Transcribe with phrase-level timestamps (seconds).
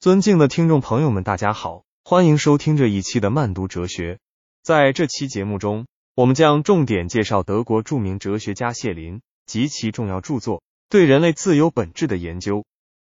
[0.00, 4.18] 尊敬的听众朋友们，大家好，欢迎收听这一期的慢读哲学。
[4.62, 12.60] 在这期节目中，我们将重点介绍德国著名哲学家谢林及其重要著作《对人类自由本质的研究》。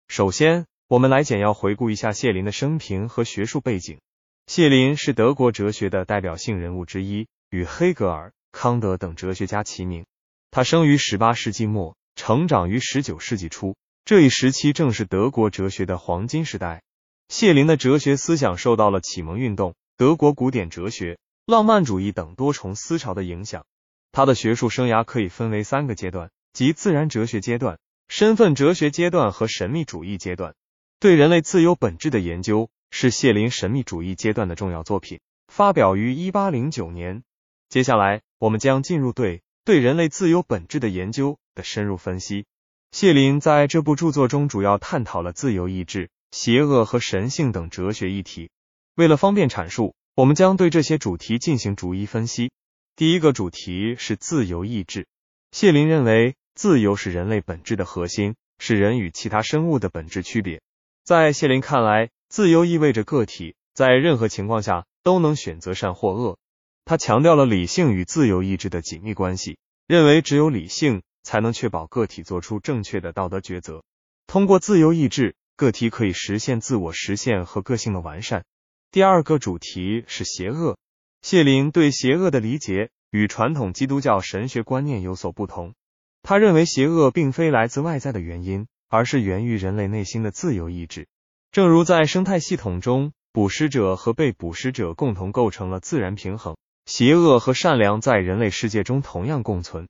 [0.07, 3.99] 首先，我们来简要回顾一下谢林的生平和学术背景。
[4.47, 10.07] 谢林是德国哲学的代表性人物之一，与黑格尔、康德等哲学家齐名。
[10.49, 16.81] 他生于十八世纪末，成长于十九世纪初，这一时期正是德国哲学的黄金时代。
[17.29, 23.65] 谢林的哲学思想受到了启蒙运动、德国古典哲学、浪漫主义等多重思潮的影响。
[24.13, 30.55] 他的学术生涯可以分为三个阶段，即自然哲学阶段、身份哲学阶段和神秘主义阶段。
[30.99, 37.23] 对人类自由本质的研究是谢林神秘主义阶段的重要作品，发表于一八零九年。
[37.69, 42.45] 接下来，我们将进入对对人类自由本质的研究的深入分析。
[42.91, 46.09] 谢林在这部著作中主要探讨了自由意志。
[46.37, 48.51] 邪恶和神性等哲学议题。
[48.93, 52.51] 为了方便阐述，我们将对这些主题进行逐一分析。
[52.95, 55.07] 第一个主题是自由意志。
[55.51, 60.61] 谢林认为，自由是人类本质的核心，是人与其他生物的本质区别。
[61.03, 66.37] 在谢林看来，自由意味着个体在任何情况下都能选择善或恶。
[66.85, 73.83] 他强调了理性与自由意志的紧密关系，认为只有理性才能确保个体做出正确的道德抉择。
[74.27, 75.33] 通过自由意志。
[75.57, 78.45] 个体可以实现自我实现和个性的完善。
[78.91, 80.77] 第二个主题是邪恶。
[81.23, 85.73] 谢林对邪恶的理解与传统基督教神学观念有所不同。
[86.21, 91.07] 他认为邪恶并非来自外在的原因，而是源于人类内心的自由意志。
[91.51, 96.55] 正如在生态系统中，捕食者和被捕食者共同构成了自然平衡，
[96.85, 99.87] 邪恶和善良在人类世界中同样共存。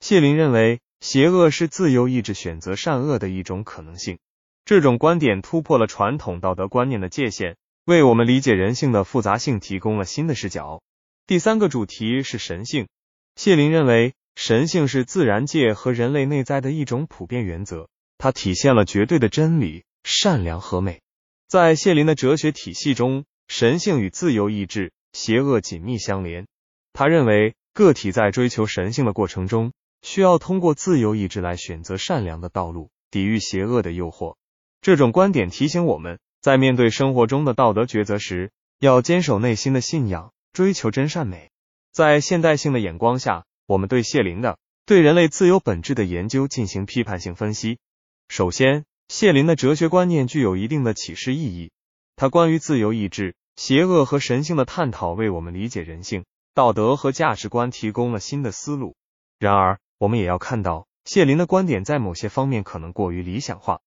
[0.00, 4.18] 谢林认为，邪恶是自由意志选择善恶的一种可能性。
[4.64, 10.80] 这种观点突破了传统道德观念的界限，为我们理解人性的复杂性提供了新的视角。
[11.26, 12.88] 第三个主题是神性。
[13.36, 21.00] 谢林认为，神性是自然界和人类内在的一种普遍原则，它体现了绝对的真理、善良和美。
[21.48, 26.46] 在谢林的哲学体系中，神性与自由意志、邪恶紧密相连。
[26.92, 34.36] 他认为，个体在追求神性的过程中，需要通过自由意志来选择善良的道路，抵御邪恶的诱惑。
[34.82, 41.50] 这种观点提醒我们在面对生活中的道德抉择时，要坚守内心的信仰，追求真善美。
[41.92, 47.78] 在现代性的眼光下，我们对谢林的对人类自由本质的研究进行批判性分析。
[48.28, 51.72] 首先，谢林的哲学观念具有一定的启示意义。
[52.16, 56.24] 他关于自由意志、邪恶和神性的探讨，为我们理解人性、
[56.54, 58.94] 道德和价值观提供了新的思路。
[59.38, 63.80] 然而，我们也要看到，谢林的观点在某些方面可能过于理想化。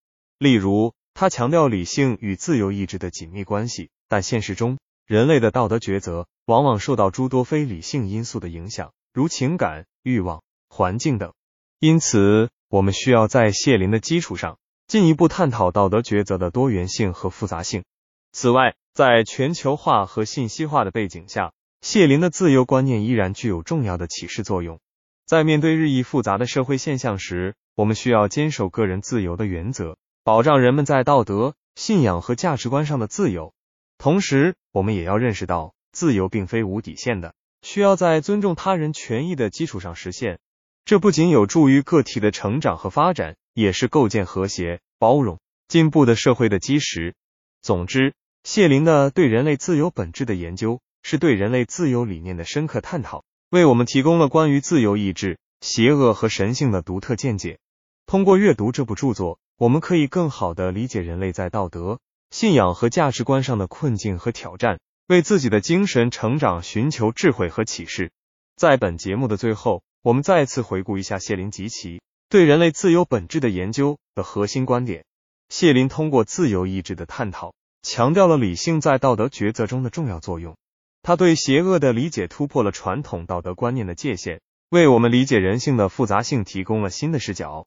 [0.44, 11.32] 例如，他强调理性与自由意志的紧密关系，但现实中，人类的道德抉择往往受到诸多非理性因素的影响，如情感、欲望、环境等。
[11.80, 17.86] 因此，我们需要在谢林的基础上进一步探讨道德抉择的多元性和复杂性。
[18.34, 24.82] 此外，在全球化和信息化的背景下，谢林的自由观念依然具有重要的启示作用。
[25.26, 29.96] 在面对日益复杂的社会现象时，我们需要坚守个人自由的原则。
[30.26, 33.54] 保障人们在道德、信仰和价值观上的自由，
[33.98, 40.40] 同时，我们也要认识到，自由并非无底线的，需要在尊重他人权益的基础上实现。
[40.86, 47.16] 这不仅有助于个体的成长和发展，也是构建和谐、包容、进步的社会的基石。
[47.62, 48.14] 总之，
[48.46, 57.60] 谢林的对人类自由本质的研究，是对人类自由理念的深刻探讨，为我们提供了关于自由意志、邪恶和神性的独特见解。
[58.06, 59.38] 通过阅读这部著作。
[59.64, 62.02] 我们可以更好的理解人类在道德、
[62.32, 68.12] 信仰和价值观上的困境和挑战，为自己的精神成长寻求智慧和启示。
[68.58, 75.06] 在本节目的最后，我们再次回顾一下谢林及其对人类自由本质的研究的核心观点。
[75.48, 77.54] 谢林通过自由意志的探讨，
[77.84, 80.58] 强调了理性在道德抉择中的重要作用。
[81.04, 87.66] 他对邪恶的理解突破了传统道德观念的界限，为我们理解人性的复杂性提供了新的视角。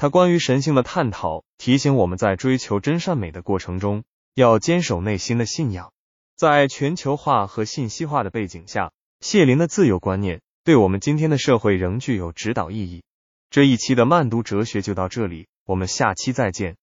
[0.00, 5.92] 他关于神性的探讨，提醒我们在追求真善美的过程中，要坚守内心的信仰。
[6.36, 13.02] 在全球化和信息化的背景下，谢林的自由观念对我们今天的社会仍具有指导意义。
[13.50, 16.76] 这一期的慢读哲学就到这里，我们下期再见。